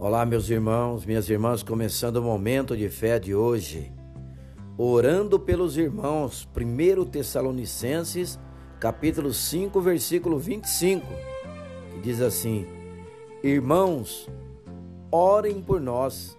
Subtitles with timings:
[0.00, 3.90] Olá, meus irmãos, minhas irmãs, começando o momento de fé de hoje.
[4.76, 8.38] Orando pelos irmãos, 1 Tessalonicenses,
[8.78, 11.04] capítulo 5, versículo 25,
[11.90, 12.64] que diz assim:
[13.42, 14.28] Irmãos,
[15.10, 16.38] orem por nós.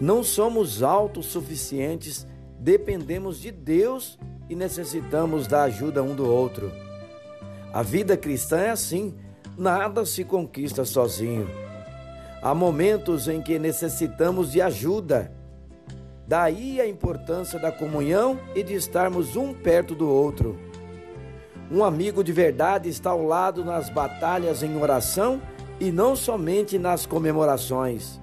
[0.00, 2.26] Não somos autossuficientes,
[2.58, 4.18] dependemos de Deus
[4.48, 6.72] e necessitamos da ajuda um do outro.
[7.74, 9.14] A vida cristã é assim
[9.56, 11.48] Nada se conquista sozinho.
[12.42, 15.32] Há momentos em que necessitamos de ajuda.
[16.26, 20.58] Daí a importância da comunhão e de estarmos um perto do outro.
[21.70, 25.40] Um amigo de verdade está ao lado nas batalhas em oração
[25.78, 28.20] e não somente nas comemorações.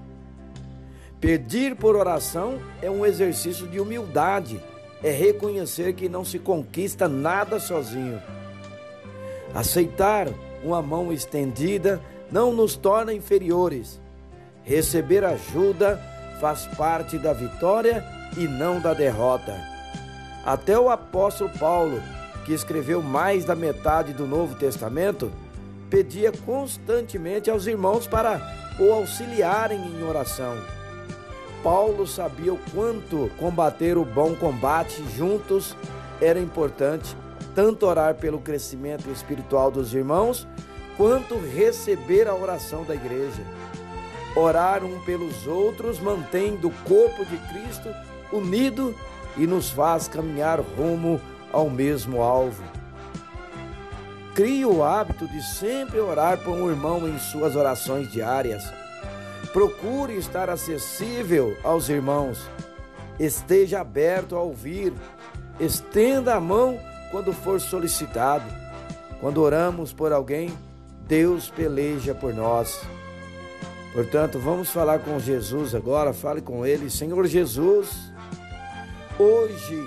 [1.18, 4.60] Pedir por oração é um exercício de humildade,
[5.02, 8.20] é reconhecer que não se conquista nada sozinho.
[9.54, 10.28] Aceitar
[10.64, 14.00] uma mão estendida não nos torna inferiores.
[14.64, 16.00] Receber ajuda
[16.40, 18.04] faz parte da vitória
[18.36, 19.54] e não da derrota.
[20.44, 22.02] Até o apóstolo Paulo,
[22.44, 25.30] que escreveu mais da metade do Novo Testamento,
[25.88, 28.40] pedia constantemente aos irmãos para
[28.80, 30.56] o auxiliarem em oração.
[31.62, 35.76] Paulo sabia o quanto combater o bom combate juntos
[36.20, 37.14] era importante
[37.54, 40.46] tanto orar pelo crescimento espiritual dos irmãos,
[40.96, 43.42] quanto receber a oração da igreja.
[44.34, 47.88] Orar um pelos outros mantém do corpo de Cristo
[48.32, 48.94] unido
[49.36, 51.20] e nos faz caminhar rumo
[51.52, 52.62] ao mesmo alvo.
[54.34, 58.64] Crie o hábito de sempre orar por um irmão em suas orações diárias.
[59.52, 62.48] Procure estar acessível aos irmãos.
[63.20, 64.94] Esteja aberto a ouvir.
[65.60, 66.80] Estenda a mão
[67.12, 68.44] quando for solicitado.
[69.20, 70.52] Quando oramos por alguém,
[71.06, 72.80] Deus peleja por nós.
[73.92, 76.12] Portanto, vamos falar com Jesus agora.
[76.12, 78.10] Fale com Ele, Senhor Jesus.
[79.18, 79.86] Hoje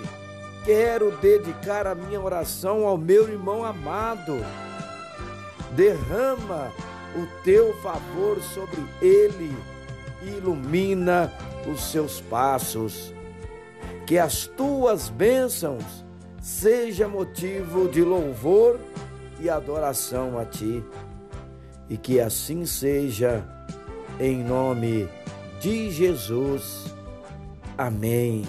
[0.64, 4.38] quero dedicar a minha oração ao meu irmão amado.
[5.72, 6.72] Derrama
[7.16, 9.54] o teu favor sobre ele,
[10.22, 11.32] ilumina
[11.70, 13.12] os seus passos.
[14.06, 16.05] Que as tuas bênçãos
[16.46, 18.78] seja motivo de louvor
[19.40, 20.80] e adoração a Ti.
[21.90, 23.44] E que assim seja,
[24.20, 25.08] em nome
[25.60, 26.94] de Jesus.
[27.76, 28.44] Amém.